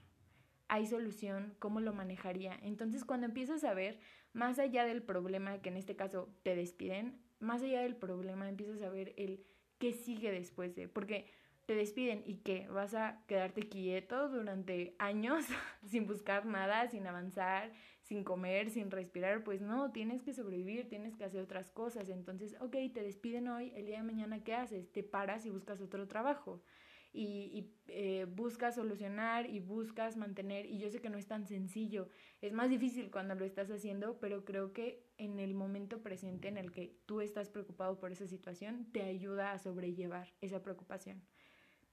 ¿Hay 0.70 0.86
solución? 0.86 1.56
¿Cómo 1.60 1.80
lo 1.80 1.94
manejaría? 1.94 2.58
Entonces 2.62 3.06
cuando 3.06 3.26
empiezas 3.26 3.64
a 3.64 3.74
ver, 3.74 4.00
más 4.34 4.60
allá 4.60 4.86
del 4.86 5.02
problema, 5.02 5.60
que 5.62 5.70
en 5.70 5.78
este 5.78 5.96
caso 5.96 6.30
te 6.44 6.56
despiden, 6.56 7.20
más 7.40 7.64
allá 7.64 7.82
del 7.82 7.96
problema 7.96 8.50
empiezas 8.50 8.82
a 8.82 8.90
ver 8.90 9.14
el 9.18 9.46
¿qué 9.78 9.94
sigue 9.94 10.32
después 10.32 10.76
de? 10.76 10.88
Porque 10.88 11.32
te 11.68 11.76
despiden 11.76 12.24
y 12.26 12.38
qué, 12.38 12.66
vas 12.70 12.94
a 12.94 13.22
quedarte 13.28 13.68
quieto 13.68 14.30
durante 14.30 14.96
años 15.00 15.46
sin 15.86 16.08
buscar 16.08 16.46
nada, 16.46 16.88
sin 16.88 17.06
avanzar, 17.06 17.74
sin 18.04 18.24
comer, 18.24 18.70
sin 18.70 18.90
respirar, 18.90 19.44
pues 19.44 19.62
no, 19.62 19.92
tienes 19.92 20.24
que 20.24 20.34
sobrevivir, 20.34 20.88
tienes 20.88 21.18
que 21.18 21.26
hacer 21.26 21.42
otras 21.42 21.70
cosas. 21.70 22.08
Entonces, 22.08 22.56
ok, 22.62 22.78
te 22.94 23.04
despiden 23.04 23.50
hoy, 23.50 23.74
el 23.76 23.86
día 23.86 23.98
de 23.98 24.04
mañana, 24.04 24.46
¿qué 24.46 24.54
haces? 24.54 24.94
Te 24.94 25.04
paras 25.04 25.46
y 25.46 25.50
buscas 25.50 25.82
otro 25.82 26.08
trabajo. 26.08 26.64
Y, 27.12 27.74
eh, 27.88 28.26
buscas 28.30 28.76
solucionar 28.76 29.50
y 29.50 29.60
buscas 29.60 30.16
mantener, 30.16 30.68
y 30.68 30.78
yo 30.78 30.90
sé 30.90 31.02
que 31.02 31.10
no 31.10 31.18
es 31.18 31.28
tan 31.28 31.48
sencillo, 31.48 32.10
es 32.42 32.54
más 32.54 32.70
difícil 32.70 33.10
cuando 33.12 33.34
lo 33.34 33.44
estás 33.44 33.72
haciendo, 33.72 34.20
pero 34.20 34.46
creo 34.46 34.72
que 34.72 35.04
en 35.18 35.40
el 35.40 35.54
momento 35.54 36.04
presente 36.04 36.48
en 36.48 36.58
el 36.58 36.72
que 36.72 36.96
tú 37.08 37.22
estás 37.22 37.50
preocupado 37.50 38.00
por 38.00 38.12
esa 38.12 38.28
situación, 38.28 38.88
te 38.92 39.02
ayuda 39.02 39.52
a 39.52 39.60
sobrellevar 39.60 40.34
esa 40.42 40.62
preocupación. 40.62 41.24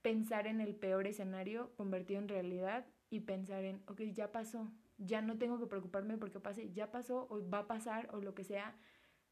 Pensar 0.05 0.45
en 0.45 0.61
el 0.61 0.75
peor 0.75 1.07
escenario 1.07 1.73
convertido 1.77 2.19
en 2.19 2.27
realidad 2.27 2.85
y 3.09 3.21
pensar 3.21 3.63
en, 3.63 3.81
ok, 3.87 4.01
ya 4.13 4.31
pasó, 4.31 4.71
ya 4.99 5.23
no 5.23 5.39
tengo 5.39 5.57
que 5.57 5.65
preocuparme 5.65 6.15
porque 6.19 6.39
pase, 6.39 6.71
ya 6.71 6.91
pasó 6.91 7.25
o 7.31 7.49
va 7.49 7.61
a 7.61 7.67
pasar 7.67 8.07
o 8.13 8.21
lo 8.21 8.35
que 8.35 8.43
sea, 8.43 8.75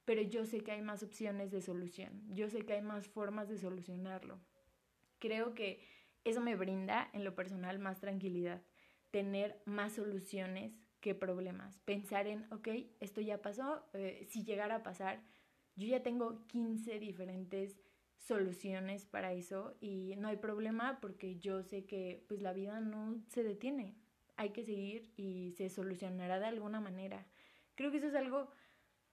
pero 0.03 0.23
yo 0.23 0.47
sé 0.47 0.61
que 0.61 0.71
hay 0.71 0.81
más 0.81 1.03
opciones 1.03 1.51
de 1.51 1.61
solución, 1.61 2.23
yo 2.33 2.49
sé 2.49 2.65
que 2.65 2.73
hay 2.73 2.81
más 2.81 3.07
formas 3.07 3.49
de 3.49 3.59
solucionarlo. 3.59 4.39
Creo 5.19 5.53
que 5.53 5.79
eso 6.23 6.41
me 6.41 6.55
brinda 6.55 7.07
en 7.13 7.23
lo 7.23 7.35
personal 7.35 7.77
más 7.77 7.99
tranquilidad, 7.99 8.63
tener 9.11 9.61
más 9.65 9.93
soluciones 9.93 10.73
que 11.01 11.13
problemas, 11.13 11.77
pensar 11.85 12.25
en, 12.25 12.51
ok, 12.51 12.69
esto 12.99 13.21
ya 13.21 13.43
pasó, 13.43 13.85
eh, 13.93 14.25
si 14.27 14.43
llegara 14.43 14.77
a 14.77 14.81
pasar, 14.81 15.21
yo 15.75 15.87
ya 15.87 16.01
tengo 16.01 16.47
15 16.47 16.97
diferentes 16.97 17.77
soluciones 18.17 19.05
para 19.05 19.33
eso 19.33 19.75
y 19.81 20.15
no 20.17 20.29
hay 20.29 20.37
problema 20.37 20.99
porque 21.01 21.37
yo 21.39 21.63
sé 21.63 21.85
que 21.85 22.23
pues 22.27 22.41
la 22.41 22.53
vida 22.53 22.79
no 22.79 23.21
se 23.27 23.43
detiene, 23.43 23.95
hay 24.37 24.51
que 24.51 24.63
seguir 24.63 25.11
y 25.15 25.51
se 25.51 25.69
solucionará 25.69 26.39
de 26.39 26.47
alguna 26.47 26.79
manera. 26.79 27.27
Creo 27.75 27.91
que 27.91 27.97
eso 27.97 28.07
es 28.07 28.15
algo 28.15 28.49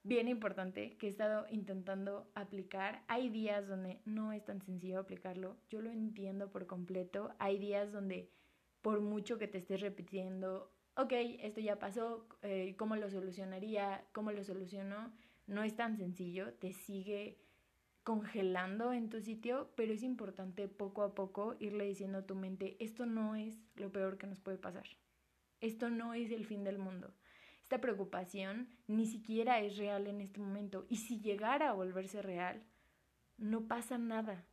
bien 0.02 0.28
importante 0.28 0.96
que 0.96 1.06
he 1.06 1.10
estado 1.10 1.46
intentando 1.50 2.30
aplicar. 2.34 3.02
Hay 3.08 3.28
días 3.28 3.66
donde 3.66 4.00
no 4.04 4.32
es 4.32 4.44
tan 4.44 4.62
sencillo 4.62 5.00
aplicarlo, 5.00 5.56
yo 5.68 5.80
lo 5.80 5.90
entiendo 5.90 6.50
por 6.50 6.66
completo. 6.66 7.34
Hay 7.38 7.58
días 7.58 7.92
donde 7.92 8.30
por 8.80 9.00
mucho 9.00 9.38
que 9.38 9.48
te 9.48 9.58
estés 9.58 9.80
repitiendo, 9.80 10.72
ok, 10.96 11.12
esto 11.40 11.60
ya 11.60 11.78
pasó, 11.78 12.26
eh, 12.42 12.74
¿cómo 12.78 12.96
lo 12.96 13.10
solucionaría? 13.10 14.04
¿Cómo 14.12 14.32
lo 14.32 14.42
soluciono? 14.44 15.12
No 15.46 15.62
es 15.62 15.74
tan 15.74 15.96
sencillo, 15.96 16.54
te 16.54 16.72
sigue 16.72 17.38
congelando 18.04 18.92
en 18.92 19.08
tu 19.08 19.20
sitio, 19.20 19.70
pero 19.76 19.92
es 19.92 20.02
importante 20.02 20.68
poco 20.68 21.02
a 21.02 21.14
poco 21.14 21.56
irle 21.60 21.84
diciendo 21.84 22.18
a 22.18 22.26
tu 22.26 22.34
mente, 22.34 22.76
esto 22.80 23.06
no 23.06 23.36
es 23.36 23.62
lo 23.76 23.92
peor 23.92 24.18
que 24.18 24.26
nos 24.26 24.40
puede 24.40 24.58
pasar. 24.58 24.86
Esto 25.60 25.90
no 25.90 26.14
es 26.14 26.30
el 26.30 26.46
fin 26.46 26.64
del 26.64 26.78
mundo. 26.78 27.12
Esta 27.62 27.80
preocupación 27.80 28.68
ni 28.86 29.06
siquiera 29.06 29.60
es 29.60 29.76
real 29.76 30.06
en 30.06 30.20
este 30.20 30.40
momento. 30.40 30.86
Y 30.88 30.96
si 30.96 31.20
llegara 31.20 31.70
a 31.70 31.74
volverse 31.74 32.22
real, 32.22 32.64
no 33.36 33.68
pasa 33.68 33.98
nada. 33.98 34.44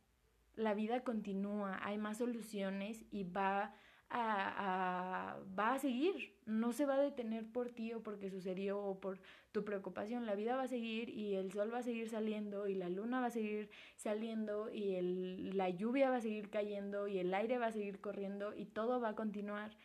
La 0.54 0.74
vida 0.74 1.02
continúa, 1.02 1.78
hay 1.82 1.98
más 1.98 2.18
soluciones 2.18 3.04
y 3.10 3.24
va 3.24 3.74
va 4.10 5.74
a 5.74 5.78
seguir. 5.78 6.34
No 6.46 6.72
se 6.72 6.86
va 6.86 6.94
a 6.94 7.02
detener 7.02 7.46
por 7.46 7.70
ti 7.70 7.92
o 7.92 8.02
porque 8.02 8.30
sucedió 8.30 8.80
o 8.80 9.00
por 9.00 9.20
tu 9.52 9.64
preocupación. 9.64 10.26
La 10.26 10.34
vida 10.34 10.56
va 10.56 10.62
a 10.62 10.68
seguir 10.68 11.10
y 11.10 11.34
el 11.34 11.52
sol 11.52 11.72
va 11.72 11.78
a 11.78 11.82
seguir 11.82 12.08
saliendo 12.08 12.68
y 12.68 12.74
la 12.74 12.88
luna 12.88 13.20
va 13.20 13.26
a 13.26 13.30
seguir 13.30 13.70
saliendo 13.96 14.70
y 14.72 15.52
la 15.52 15.68
lluvia 15.68 16.10
va 16.10 16.16
a 16.16 16.20
seguir 16.20 16.50
cayendo 16.50 17.08
y 17.08 17.18
el 17.18 17.34
aire 17.34 17.58
va 17.58 17.66
a 17.66 17.72
seguir 17.72 18.00
corriendo 18.00 18.54
y 18.54 18.64
todo 18.64 19.00
va 19.00 19.10
a 19.10 19.14
continuar 19.14 19.76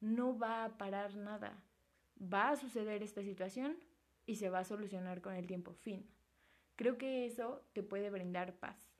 no 0.00 0.38
va 0.38 0.64
a 0.64 0.78
parar 0.78 1.16
nada. 1.16 1.62
Va 2.20 2.50
a 2.50 2.56
suceder 2.56 3.02
esta 3.02 3.22
situación 3.22 3.76
y 4.26 4.36
se 4.36 4.50
va 4.50 4.60
a 4.60 4.64
solucionar 4.64 5.20
con 5.20 5.34
el 5.34 5.46
tiempo. 5.46 5.72
Fin. 5.72 6.08
Creo 6.76 6.98
que 6.98 7.26
eso 7.26 7.64
te 7.72 7.82
puede 7.82 8.10
brindar 8.10 8.58
paz. 8.58 8.95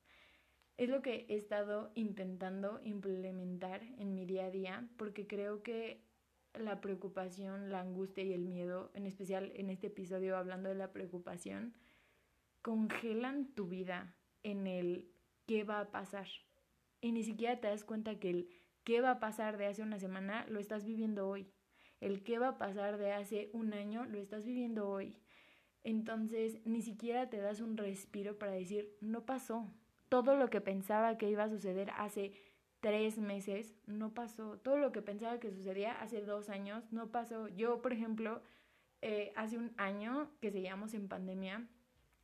Es 0.76 0.90
lo 0.90 1.00
que 1.00 1.25
he 1.28 1.37
estado 1.37 1.90
intentando 1.95 2.80
implementar 2.85 3.83
en 3.99 4.14
mi 4.14 4.26
día 4.26 4.47
a 4.47 4.50
día 4.50 4.88
porque 4.99 5.26
creo 5.26 5.62
que 5.62 6.04
la 6.52 6.80
preocupación, 6.80 7.71
la 7.71 7.80
angustia 7.80 8.25
y 8.25 8.33
el 8.33 8.45
miedo, 8.45 8.90
en 8.95 9.06
especial 9.06 9.52
en 9.56 9.71
este 9.71 9.87
episodio 9.87 10.37
hablando 10.37 10.68
de 10.68 10.75
la 10.75 10.92
preocupación, 10.92 11.75
congelan 12.61 13.47
tu 13.54 13.68
vida 13.68 14.14
en 14.42 14.66
el 14.66 15.11
qué 15.47 15.64
va 15.64 15.80
a 15.80 15.90
pasar. 15.90 16.28
Y 17.00 17.12
ni 17.12 17.23
siquiera 17.23 17.61
te 17.61 17.68
das 17.68 17.85
cuenta 17.85 18.18
que 18.18 18.30
el 18.30 18.49
qué 18.85 19.00
va 19.00 19.12
a 19.12 19.21
pasar 19.21 19.56
de 19.56 19.66
hace 19.66 19.83
una 19.83 19.99
semana 19.99 20.47
lo 20.49 20.61
estás 20.61 20.85
viviendo 20.85 21.28
hoy. 21.28 21.50
El 22.00 22.23
qué 22.23 22.38
va 22.38 22.49
a 22.49 22.59
pasar 22.59 22.99
de 22.99 23.12
hace 23.12 23.50
un 23.52 23.73
año 23.73 24.04
lo 24.04 24.18
estás 24.18 24.45
viviendo 24.45 24.88
hoy. 24.88 25.18
Entonces 25.85 26.61
ni 26.66 26.83
siquiera 26.83 27.30
te 27.30 27.38
das 27.38 27.61
un 27.61 27.76
respiro 27.76 28.38
para 28.38 28.52
decir, 28.52 28.95
no 29.00 29.25
pasó. 29.25 29.73
Todo 30.09 30.37
lo 30.37 30.49
que 30.51 30.61
pensaba 30.61 31.19
que 31.19 31.29
iba 31.29 31.45
a 31.45 31.49
suceder 31.49 31.91
hace 31.97 32.33
tres 32.81 33.19
meses 33.19 33.75
no 33.87 34.15
pasó. 34.15 34.59
Todo 34.59 34.79
lo 34.79 34.93
que 34.93 35.03
pensaba 35.03 35.41
que 35.41 35.51
sucedía 35.51 35.93
hace 36.01 36.23
dos 36.23 36.49
años 36.49 36.93
no 36.93 37.11
pasó. 37.11 37.49
Yo, 37.49 37.83
por 37.83 37.93
ejemplo, 37.93 38.43
eh, 39.03 39.33
hace 39.37 39.59
un 39.59 39.73
año 39.77 40.31
que 40.41 40.51
seguíamos 40.51 40.95
en 40.95 41.09
pandemia 41.09 41.67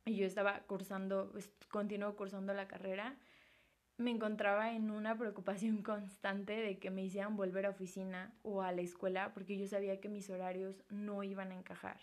y 0.05 0.15
yo 0.15 0.25
estaba 0.25 0.59
cursando, 0.61 1.31
pues, 1.31 1.51
continuo 1.69 2.15
cursando 2.15 2.53
la 2.53 2.67
carrera, 2.67 3.17
me 3.97 4.11
encontraba 4.11 4.73
en 4.73 4.91
una 4.91 5.17
preocupación 5.17 5.81
constante 5.83 6.53
de 6.53 6.79
que 6.79 6.91
me 6.91 7.03
hicieran 7.03 7.35
volver 7.35 7.65
a 7.65 7.69
oficina 7.69 8.33
o 8.41 8.61
a 8.61 8.71
la 8.71 8.81
escuela 8.81 9.33
porque 9.33 9.57
yo 9.57 9.67
sabía 9.67 9.99
que 9.99 10.09
mis 10.09 10.29
horarios 10.29 10.83
no 10.89 11.23
iban 11.23 11.51
a 11.51 11.55
encajar. 11.55 11.99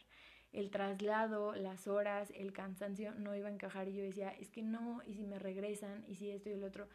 El 0.53 0.71
traslado, 0.71 1.55
las 1.55 1.87
horas, 1.87 2.33
el 2.35 2.53
cansancio 2.53 3.15
no 3.15 3.37
iba 3.37 3.49
a 3.49 3.53
encajar 3.53 3.89
y 3.89 3.95
yo 3.95 4.03
decía, 4.03 4.31
es 4.31 4.51
que 4.51 4.63
no, 4.63 5.01
y 5.07 5.15
si 5.15 5.27
me 5.27 5.39
regresan, 5.39 6.05
y 6.09 6.17
si 6.17 6.31
esto 6.31 6.49
y 6.49 6.53
el 6.53 6.65
otro. 6.65 6.89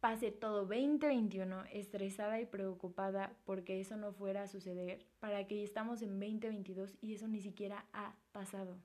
Pasé 0.00 0.30
todo 0.30 0.66
2021 0.66 1.64
estresada 1.72 2.40
y 2.40 2.46
preocupada 2.46 3.36
porque 3.44 3.80
eso 3.80 3.96
no 3.96 4.12
fuera 4.12 4.42
a 4.42 4.46
suceder, 4.46 5.06
para 5.18 5.46
que 5.46 5.64
estamos 5.64 6.02
en 6.02 6.20
2022 6.20 6.94
y 7.00 7.14
eso 7.14 7.26
ni 7.26 7.40
siquiera 7.40 7.86
ha 7.92 8.14
pasado. 8.30 8.78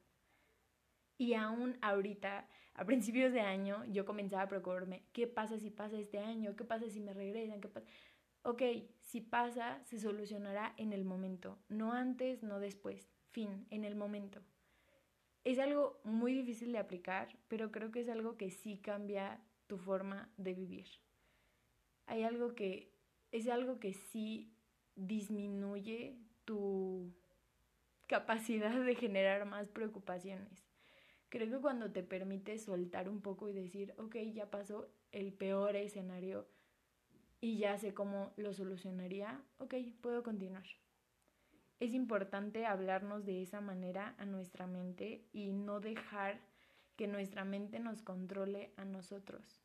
Y 1.18 1.36
aún 1.36 1.78
ahorita, 1.82 2.48
a 2.74 2.86
principios 2.86 3.32
de 3.32 3.42
año, 3.42 3.86
yo 3.86 4.06
comenzaba 4.06 4.44
a 4.44 4.48
preocuparme, 4.48 5.04
¿qué 5.14 5.28
pasa 5.28 5.60
si 5.60 5.70
pasa 5.70 6.00
este 6.00 6.18
año? 6.18 6.56
¿Qué 6.56 6.64
pasa 6.64 6.90
si 6.90 7.00
me 7.00 7.14
regresan? 7.14 7.62
¿Qué 7.62 7.68
pasa? 7.68 7.86
Ok, 8.42 8.62
si 9.00 9.22
pasa, 9.22 9.82
se 9.86 10.00
solucionará 10.00 10.74
en 10.78 10.92
el 10.92 11.06
momento, 11.06 11.60
no 11.70 11.94
antes, 11.94 12.44
no 12.44 12.60
después, 12.60 13.13
fin, 13.34 13.66
en 13.72 13.84
el 13.84 13.96
momento. 13.96 14.40
Es 15.44 15.60
algo 15.60 16.00
muy 16.04 16.34
difícil 16.34 16.72
de 16.72 16.78
aplicar, 16.78 17.28
pero 17.50 17.72
creo 17.72 17.92
que 17.92 18.00
es 18.02 18.10
algo 18.10 18.38
que 18.38 18.50
sí 18.50 18.78
cambia 18.78 19.42
tu 19.68 19.78
forma 19.78 20.30
de 20.38 20.54
vivir. 20.54 20.88
Hay 22.06 22.24
algo 22.24 22.56
que 22.56 22.94
es 23.32 23.48
algo 23.48 23.80
que 23.80 23.94
sí 23.94 24.54
disminuye 24.96 26.20
tu 26.46 27.12
capacidad 28.08 28.80
de 28.80 28.96
generar 28.96 29.46
más 29.46 29.68
preocupaciones. 29.68 30.64
Creo 31.30 31.50
que 31.50 31.62
cuando 31.62 31.92
te 31.92 32.04
permites 32.04 32.66
soltar 32.66 33.10
un 33.10 33.22
poco 33.22 33.50
y 33.50 33.54
decir, 33.54 33.96
ok, 33.98 34.16
ya 34.34 34.52
pasó 34.52 34.88
el 35.12 35.34
peor 35.34 35.76
escenario 35.76 36.48
y 37.42 37.58
ya 37.58 37.78
sé 37.80 37.94
cómo 37.96 38.34
lo 38.38 38.54
solucionaría, 38.54 39.42
ok, 39.58 39.74
puedo 40.02 40.22
continuar. 40.22 40.66
Es 41.80 41.94
importante 41.94 42.66
hablarnos 42.66 43.26
de 43.26 43.42
esa 43.42 43.62
manera 43.62 44.16
a 44.18 44.26
nuestra 44.26 44.68
mente 44.68 45.26
y 45.34 45.52
no 45.52 45.80
dejar 45.80 46.40
que 46.96 47.08
nuestra 47.08 47.44
mente 47.44 47.80
nos 47.80 48.02
controle 48.02 48.74
a 48.78 48.86
nosotros. 48.86 49.60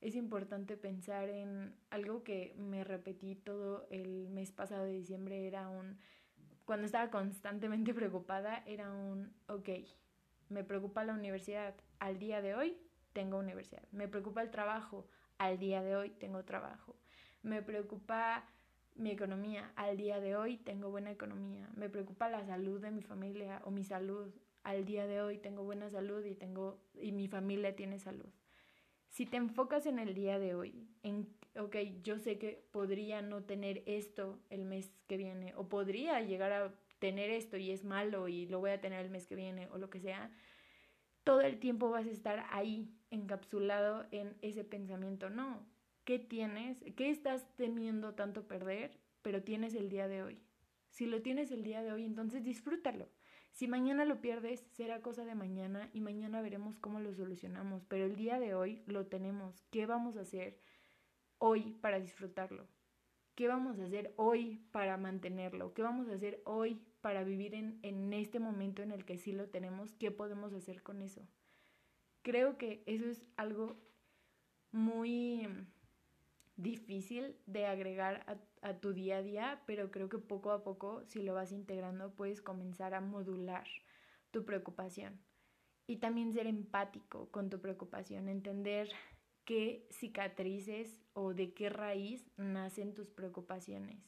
Es 0.00 0.14
importante 0.14 0.76
pensar 0.76 1.30
en 1.30 1.74
algo 1.90 2.24
que 2.24 2.54
me 2.58 2.84
repetí 2.84 3.36
todo 3.36 3.86
el 3.90 4.28
mes 4.28 4.52
pasado 4.52 4.84
de 4.84 4.92
diciembre, 4.92 5.46
era 5.46 5.68
un, 5.68 5.98
cuando 6.64 6.86
estaba 6.86 7.10
constantemente 7.10 7.94
preocupada, 7.94 8.62
era 8.66 8.92
un, 8.92 9.34
ok, 9.48 9.70
me 10.50 10.62
preocupa 10.62 11.04
la 11.04 11.14
universidad, 11.14 11.74
al 11.98 12.18
día 12.18 12.42
de 12.42 12.54
hoy 12.54 12.76
tengo 13.12 13.38
universidad. 13.38 13.82
Me 13.92 14.08
preocupa 14.08 14.42
el 14.42 14.50
trabajo, 14.50 15.08
al 15.38 15.58
día 15.58 15.82
de 15.82 15.96
hoy 15.96 16.10
tengo 16.10 16.44
trabajo. 16.44 16.96
Me 17.42 17.62
preocupa 17.62 18.44
mi 18.94 19.10
economía, 19.10 19.72
al 19.76 19.96
día 19.96 20.20
de 20.20 20.36
hoy 20.36 20.56
tengo 20.56 20.90
buena 20.90 21.10
economía. 21.10 21.68
Me 21.74 21.88
preocupa 21.88 22.28
la 22.28 22.44
salud 22.46 22.80
de 22.80 22.90
mi 22.90 23.02
familia 23.02 23.60
o 23.64 23.70
mi 23.70 23.84
salud, 23.84 24.32
al 24.62 24.84
día 24.84 25.06
de 25.06 25.20
hoy 25.20 25.38
tengo 25.38 25.64
buena 25.64 25.90
salud 25.90 26.24
y 26.24 26.34
tengo 26.34 26.80
y 26.94 27.12
mi 27.12 27.28
familia 27.28 27.76
tiene 27.76 27.98
salud. 27.98 28.28
Si 29.08 29.26
te 29.26 29.36
enfocas 29.36 29.86
en 29.86 29.98
el 29.98 30.14
día 30.14 30.38
de 30.38 30.54
hoy, 30.54 30.88
en, 31.02 31.28
ok, 31.56 31.76
yo 32.02 32.18
sé 32.18 32.38
que 32.38 32.64
podría 32.72 33.22
no 33.22 33.44
tener 33.44 33.82
esto 33.86 34.40
el 34.50 34.64
mes 34.64 34.90
que 35.06 35.16
viene, 35.16 35.54
o 35.54 35.68
podría 35.68 36.20
llegar 36.20 36.52
a 36.52 36.74
tener 36.98 37.30
esto 37.30 37.56
y 37.56 37.70
es 37.70 37.84
malo 37.84 38.28
y 38.28 38.46
lo 38.46 38.60
voy 38.60 38.70
a 38.70 38.80
tener 38.80 39.04
el 39.04 39.10
mes 39.10 39.26
que 39.26 39.36
viene 39.36 39.68
o 39.68 39.78
lo 39.78 39.90
que 39.90 40.00
sea, 40.00 40.30
todo 41.22 41.42
el 41.42 41.58
tiempo 41.58 41.90
vas 41.90 42.06
a 42.06 42.10
estar 42.10 42.44
ahí 42.50 42.90
encapsulado 43.10 44.06
en 44.10 44.36
ese 44.42 44.64
pensamiento, 44.64 45.30
no. 45.30 45.64
¿Qué 46.04 46.18
tienes? 46.18 46.84
¿Qué 46.96 47.08
estás 47.08 47.46
teniendo 47.56 48.14
tanto 48.14 48.46
perder, 48.46 49.00
pero 49.22 49.42
tienes 49.42 49.74
el 49.74 49.88
día 49.88 50.06
de 50.06 50.22
hoy? 50.22 50.42
Si 50.90 51.06
lo 51.06 51.22
tienes 51.22 51.50
el 51.50 51.62
día 51.62 51.82
de 51.82 51.92
hoy, 51.92 52.04
entonces 52.04 52.44
disfrútalo. 52.44 53.08
Si 53.52 53.68
mañana 53.68 54.04
lo 54.04 54.20
pierdes, 54.20 54.66
será 54.72 55.00
cosa 55.00 55.24
de 55.24 55.34
mañana 55.34 55.88
y 55.94 56.00
mañana 56.00 56.42
veremos 56.42 56.78
cómo 56.78 57.00
lo 57.00 57.14
solucionamos, 57.14 57.84
pero 57.86 58.04
el 58.04 58.16
día 58.16 58.38
de 58.38 58.54
hoy 58.54 58.82
lo 58.86 59.06
tenemos. 59.06 59.64
¿Qué 59.70 59.86
vamos 59.86 60.16
a 60.16 60.22
hacer 60.22 60.60
hoy 61.38 61.72
para 61.80 62.00
disfrutarlo? 62.00 62.68
¿Qué 63.34 63.48
vamos 63.48 63.78
a 63.78 63.84
hacer 63.84 64.12
hoy 64.16 64.62
para 64.72 64.98
mantenerlo? 64.98 65.72
¿Qué 65.72 65.82
vamos 65.82 66.08
a 66.08 66.14
hacer 66.14 66.42
hoy 66.44 66.82
para 67.00 67.24
vivir 67.24 67.54
en, 67.54 67.78
en 67.82 68.12
este 68.12 68.40
momento 68.40 68.82
en 68.82 68.92
el 68.92 69.06
que 69.06 69.16
sí 69.16 69.32
lo 69.32 69.48
tenemos? 69.48 69.94
¿Qué 69.94 70.10
podemos 70.10 70.52
hacer 70.52 70.82
con 70.82 71.00
eso? 71.00 71.26
Creo 72.22 72.58
que 72.58 72.82
eso 72.86 73.06
es 73.06 73.24
algo 73.36 73.80
muy 74.70 75.48
difícil 76.56 77.36
de 77.46 77.66
agregar 77.66 78.24
a, 78.62 78.74
tu 78.74 78.92
día 78.92 79.18
a 79.18 79.22
día, 79.22 79.62
pero 79.66 79.90
creo 79.90 80.08
que 80.08 80.18
poco 80.18 80.52
a 80.52 80.62
poco, 80.62 81.04
si 81.04 81.22
lo 81.22 81.34
vas 81.34 81.52
integrando, 81.52 82.14
puedes 82.14 82.40
comenzar 82.40 82.94
a 82.94 83.00
modular 83.00 83.66
tu 84.30 84.44
preocupación. 84.44 85.20
Y 85.86 85.96
también 85.96 86.32
ser 86.32 86.46
empático 86.46 87.30
con 87.30 87.50
tu 87.50 87.60
preocupación, 87.60 88.28
entender 88.28 88.88
qué 89.44 89.86
cicatrices 89.90 90.98
o 91.12 91.34
de 91.34 91.52
qué 91.52 91.68
raíz 91.68 92.30
nacen 92.36 92.94
tus 92.94 93.10
preocupaciones. 93.10 94.02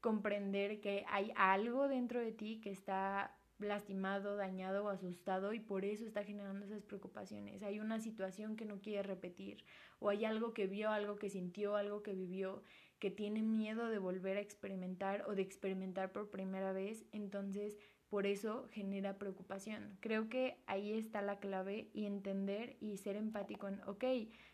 Comprender 0.00 0.80
que 0.80 1.04
hay 1.08 1.32
algo 1.36 1.88
dentro 1.88 2.20
de 2.20 2.32
ti 2.32 2.60
que 2.60 2.70
está 2.70 3.36
lastimado, 3.64 4.36
dañado 4.36 4.84
o 4.84 4.88
asustado 4.88 5.52
y 5.52 5.60
por 5.60 5.84
eso 5.84 6.04
está 6.04 6.24
generando 6.24 6.64
esas 6.64 6.82
preocupaciones. 6.82 7.62
Hay 7.62 7.80
una 7.80 8.00
situación 8.00 8.56
que 8.56 8.64
no 8.64 8.80
quiere 8.80 9.02
repetir 9.02 9.64
o 9.98 10.08
hay 10.08 10.24
algo 10.24 10.52
que 10.52 10.66
vio, 10.66 10.90
algo 10.90 11.16
que 11.16 11.30
sintió, 11.30 11.76
algo 11.76 12.02
que 12.02 12.14
vivió, 12.14 12.62
que 12.98 13.10
tiene 13.10 13.42
miedo 13.42 13.88
de 13.88 13.98
volver 13.98 14.36
a 14.36 14.40
experimentar 14.40 15.24
o 15.26 15.34
de 15.34 15.42
experimentar 15.42 16.12
por 16.12 16.30
primera 16.30 16.72
vez, 16.72 17.04
entonces 17.12 17.78
por 18.08 18.26
eso 18.26 18.68
genera 18.70 19.18
preocupación. 19.18 19.96
Creo 20.00 20.28
que 20.28 20.58
ahí 20.66 20.92
está 20.92 21.22
la 21.22 21.38
clave 21.38 21.88
y 21.94 22.06
entender 22.06 22.76
y 22.80 22.98
ser 22.98 23.16
empático 23.16 23.68
en, 23.68 23.80
ok, 23.86 24.04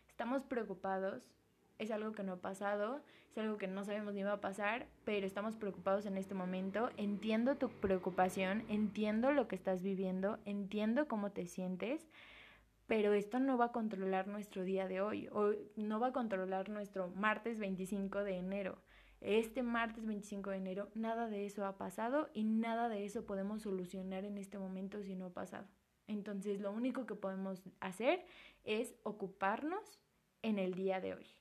estamos 0.07 0.43
preocupados, 0.43 1.29
es 1.79 1.91
algo 1.91 2.11
que 2.11 2.23
no 2.23 2.33
ha 2.33 2.41
pasado, 2.41 3.01
es 3.31 3.37
algo 3.37 3.57
que 3.57 3.67
no 3.67 3.83
sabemos 3.85 4.13
ni 4.13 4.21
va 4.21 4.33
a 4.33 4.41
pasar, 4.41 4.87
pero 5.05 5.25
estamos 5.25 5.55
preocupados 5.55 6.05
en 6.05 6.17
este 6.17 6.35
momento. 6.35 6.89
Entiendo 6.97 7.55
tu 7.55 7.69
preocupación, 7.69 8.65
entiendo 8.67 9.31
lo 9.31 9.47
que 9.47 9.55
estás 9.55 9.81
viviendo, 9.81 10.37
entiendo 10.45 11.07
cómo 11.07 11.31
te 11.31 11.47
sientes, 11.47 12.09
pero 12.85 13.13
esto 13.13 13.39
no 13.39 13.57
va 13.57 13.65
a 13.65 13.71
controlar 13.71 14.27
nuestro 14.27 14.63
día 14.63 14.87
de 14.87 15.01
hoy, 15.01 15.29
o 15.31 15.53
no 15.77 15.99
va 15.99 16.07
a 16.07 16.13
controlar 16.13 16.69
nuestro 16.69 17.07
martes 17.09 17.57
25 17.57 18.23
de 18.23 18.37
enero. 18.37 18.77
Este 19.21 19.63
martes 19.63 20.05
25 20.05 20.49
de 20.49 20.57
enero 20.57 20.89
nada 20.95 21.27
de 21.27 21.45
eso 21.45 21.65
ha 21.65 21.77
pasado 21.77 22.29
y 22.33 22.43
nada 22.43 22.87
de 22.89 23.05
eso 23.05 23.25
podemos 23.25 23.63
solucionar 23.63 24.25
en 24.25 24.37
este 24.37 24.57
momento 24.57 25.01
si 25.03 25.15
no 25.15 25.27
ha 25.27 25.33
pasado. 25.33 25.67
Entonces 26.07 26.61
lo 26.61 26.71
único 26.71 27.05
que 27.05 27.15
podemos 27.15 27.61
hacer 27.79 28.25
es 28.63 28.95
ocuparnos 29.03 29.99
en 30.41 30.57
el 30.57 30.73
día 30.73 31.01
de 31.01 31.15
hoy. 31.15 31.38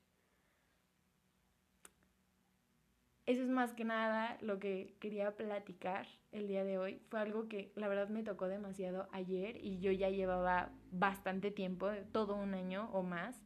Eso 3.28 3.42
es 3.42 3.50
más 3.50 3.74
que 3.74 3.84
nada 3.84 4.38
lo 4.40 4.58
que 4.58 4.96
quería 5.00 5.36
platicar 5.36 6.08
el 6.32 6.48
día 6.48 6.64
de 6.64 6.78
hoy. 6.78 7.02
Fue 7.10 7.20
algo 7.20 7.46
que 7.46 7.72
la 7.74 7.86
verdad 7.86 8.08
me 8.08 8.22
tocó 8.22 8.48
demasiado 8.48 9.06
ayer 9.12 9.62
y 9.62 9.80
yo 9.80 9.92
ya 9.92 10.08
llevaba 10.08 10.72
bastante 10.92 11.50
tiempo, 11.50 11.90
todo 12.10 12.36
un 12.36 12.54
año 12.54 12.88
o 12.90 13.02
más, 13.02 13.38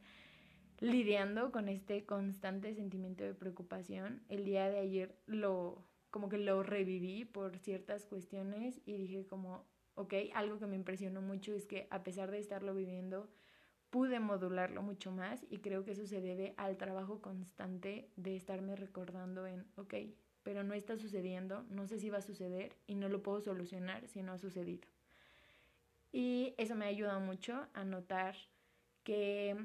lidiando 0.78 1.50
con 1.50 1.68
este 1.68 2.06
constante 2.06 2.76
sentimiento 2.76 3.24
de 3.24 3.34
preocupación. 3.34 4.22
El 4.28 4.44
día 4.44 4.70
de 4.70 4.78
ayer 4.78 5.18
lo 5.26 5.84
como 6.10 6.28
que 6.28 6.38
lo 6.38 6.62
reviví 6.62 7.24
por 7.24 7.58
ciertas 7.58 8.06
cuestiones 8.06 8.80
y 8.86 8.96
dije 8.96 9.26
como, 9.26 9.66
ok, 9.96 10.14
algo 10.32 10.60
que 10.60 10.66
me 10.68 10.76
impresionó 10.76 11.22
mucho 11.22 11.54
es 11.54 11.66
que 11.66 11.88
a 11.90 12.04
pesar 12.04 12.30
de 12.30 12.38
estarlo 12.38 12.72
viviendo, 12.72 13.28
pude 13.92 14.20
modularlo 14.20 14.80
mucho 14.80 15.12
más 15.12 15.44
y 15.50 15.58
creo 15.58 15.84
que 15.84 15.90
eso 15.90 16.06
se 16.06 16.22
debe 16.22 16.54
al 16.56 16.78
trabajo 16.78 17.20
constante 17.20 18.08
de 18.16 18.34
estarme 18.36 18.74
recordando 18.74 19.46
en, 19.46 19.66
ok, 19.76 19.94
pero 20.42 20.64
no 20.64 20.72
está 20.72 20.96
sucediendo, 20.96 21.66
no 21.68 21.86
sé 21.86 21.98
si 21.98 22.08
va 22.08 22.16
a 22.16 22.22
suceder 22.22 22.74
y 22.86 22.94
no 22.94 23.10
lo 23.10 23.22
puedo 23.22 23.42
solucionar 23.42 24.08
si 24.08 24.22
no 24.22 24.32
ha 24.32 24.38
sucedido. 24.38 24.88
Y 26.10 26.54
eso 26.56 26.74
me 26.74 26.86
ha 26.86 26.88
ayudado 26.88 27.20
mucho 27.20 27.66
a 27.74 27.84
notar 27.84 28.34
que 29.04 29.62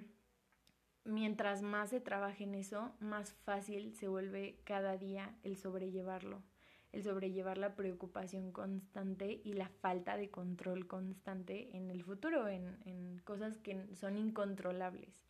mientras 1.06 1.62
más 1.62 1.92
se 1.92 2.02
trabaje 2.02 2.44
en 2.44 2.56
eso, 2.56 2.92
más 3.00 3.32
fácil 3.32 3.96
se 3.96 4.10
vuelve 4.10 4.60
cada 4.66 4.98
día 4.98 5.34
el 5.44 5.56
sobrellevarlo 5.56 6.44
el 6.92 7.04
sobrellevar 7.04 7.58
la 7.58 7.76
preocupación 7.76 8.52
constante 8.52 9.42
y 9.44 9.54
la 9.54 9.70
falta 9.70 10.18
de 10.18 10.30
control 10.30 10.88
constante 10.88 11.76
en 11.76 11.90
el 11.90 12.04
futuro, 12.04 12.48
en, 12.48 12.78
en 12.86 13.20
cosas 13.20 13.58
que 13.58 13.96
son 13.96 14.18
incontrolables. 14.18 15.22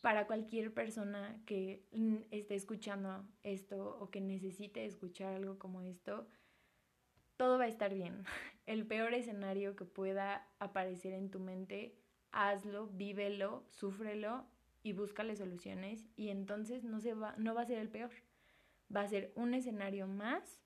Para 0.00 0.26
cualquier 0.26 0.72
persona 0.72 1.40
que 1.46 1.84
esté 2.30 2.54
escuchando 2.54 3.24
esto 3.42 3.98
o 4.00 4.10
que 4.10 4.20
necesite 4.20 4.86
escuchar 4.86 5.34
algo 5.34 5.58
como 5.58 5.82
esto, 5.82 6.26
todo 7.36 7.58
va 7.58 7.64
a 7.64 7.68
estar 7.68 7.94
bien. 7.94 8.24
El 8.66 8.86
peor 8.86 9.14
escenario 9.14 9.76
que 9.76 9.84
pueda 9.84 10.48
aparecer 10.58 11.12
en 11.12 11.30
tu 11.30 11.40
mente, 11.40 11.96
hazlo, 12.32 12.86
vívelo, 12.88 13.64
súfrelo 13.68 14.46
y 14.82 14.92
búscale 14.92 15.36
soluciones 15.36 16.06
y 16.16 16.28
entonces 16.28 16.84
no, 16.84 17.00
se 17.00 17.14
va, 17.14 17.34
no 17.36 17.54
va 17.54 17.62
a 17.62 17.66
ser 17.66 17.78
el 17.78 17.88
peor 17.88 18.10
va 18.94 19.02
a 19.02 19.08
ser 19.08 19.32
un 19.36 19.54
escenario 19.54 20.06
más 20.06 20.60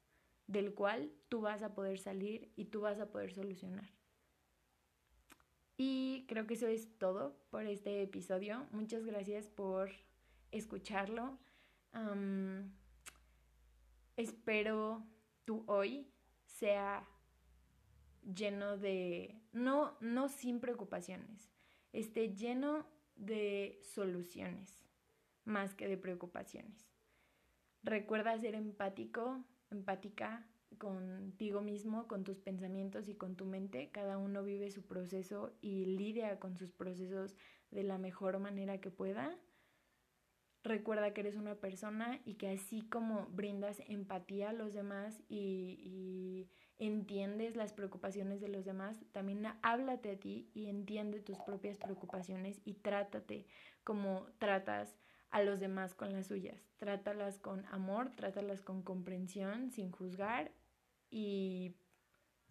del 0.46 0.74
cual 0.74 1.10
tú 1.28 1.40
vas 1.40 1.62
a 1.62 1.74
poder 1.74 1.98
salir 1.98 2.52
y 2.56 2.66
tú 2.66 2.80
vas 2.80 3.00
a 3.00 3.10
poder 3.10 3.32
solucionar. 3.32 3.90
Y 5.76 6.24
creo 6.28 6.46
que 6.46 6.54
eso 6.54 6.66
es 6.66 6.98
todo 6.98 7.36
por 7.50 7.66
este 7.66 8.02
episodio. 8.02 8.66
Muchas 8.70 9.04
gracias 9.04 9.48
por 9.48 9.90
escucharlo. 10.52 11.38
espero 14.16 15.04
tu 15.44 15.64
hoy 15.66 16.08
sea 16.46 17.06
lleno 18.22 18.78
de, 18.78 19.40
no, 19.52 19.96
no 20.00 20.28
sin 20.28 20.60
preocupaciones, 20.60 21.50
esté 21.92 22.34
lleno 22.34 22.86
de 23.16 23.80
soluciones 23.82 24.80
más 25.44 25.74
que 25.74 25.88
de 25.88 25.98
preocupaciones. 25.98 26.93
Recuerda 27.84 28.38
ser 28.38 28.54
empático, 28.54 29.44
empática 29.70 30.46
contigo 30.78 31.60
mismo, 31.60 32.08
con 32.08 32.24
tus 32.24 32.40
pensamientos 32.40 33.08
y 33.08 33.14
con 33.14 33.36
tu 33.36 33.44
mente. 33.44 33.90
Cada 33.92 34.16
uno 34.16 34.42
vive 34.42 34.70
su 34.70 34.82
proceso 34.86 35.52
y 35.60 35.84
lidia 35.84 36.40
con 36.40 36.56
sus 36.56 36.72
procesos 36.72 37.36
de 37.70 37.82
la 37.82 37.98
mejor 37.98 38.38
manera 38.38 38.78
que 38.78 38.90
pueda. 38.90 39.36
Recuerda 40.62 41.12
que 41.12 41.20
eres 41.20 41.36
una 41.36 41.56
persona 41.56 42.22
y 42.24 42.36
que 42.36 42.48
así 42.48 42.88
como 42.88 43.26
brindas 43.26 43.82
empatía 43.86 44.48
a 44.48 44.54
los 44.54 44.72
demás 44.72 45.22
y, 45.28 45.78
y, 45.82 46.50
entiendes 46.78 47.54
las 47.54 47.74
preocupaciones 47.74 48.40
de 48.40 48.48
los 48.48 48.64
demás, 48.64 48.98
también 49.12 49.46
háblate 49.62 50.10
a 50.10 50.18
ti 50.18 50.50
y 50.54 50.68
entiende 50.68 51.20
tus 51.20 51.38
propias 51.38 51.76
preocupaciones 51.76 52.60
y 52.64 52.74
trátate 52.74 53.46
como 53.84 54.26
tratas 54.38 54.96
a 55.34 55.42
los 55.42 55.58
demás 55.58 55.94
con 55.94 56.12
las 56.12 56.28
suyas. 56.28 56.64
Trátalas 56.78 57.40
con 57.40 57.66
amor, 57.66 58.12
trátalas 58.14 58.62
con 58.62 58.82
comprensión, 58.82 59.72
sin 59.72 59.90
juzgar 59.90 60.52
y 61.10 61.74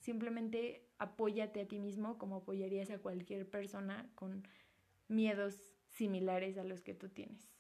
simplemente 0.02 0.86
apóyate 0.98 1.62
a 1.62 1.66
ti 1.66 1.80
mismo 1.80 2.18
como 2.18 2.36
apoyarías 2.36 2.92
a 2.92 3.00
cualquier 3.00 3.50
persona 3.50 4.06
con 4.16 4.46
miedos 5.08 5.56
similares 5.92 6.58
a 6.58 6.66
los 6.66 6.82
que 6.82 6.94
tú 6.94 7.08
tienes. 7.08 7.56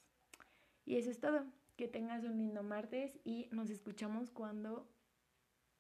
Y 0.86 0.97
eso 0.97 1.09
es 1.09 1.21
todo. 1.21 1.45
Que 1.77 1.88
tengas 1.88 2.25
un 2.25 2.38
lindo 2.38 2.62
martes 2.62 3.17
y 3.23 3.47
nos 3.51 3.69
escuchamos 3.69 4.29
cuando 4.29 4.89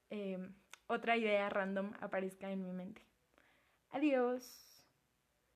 eh, 0.09 0.39
otra 0.87 1.17
idea 1.17 1.49
random 1.49 1.91
aparezca 1.99 2.49
en 2.49 2.63
mi 2.63 2.71
mente. 2.71 3.01
Adiós. 3.89 4.72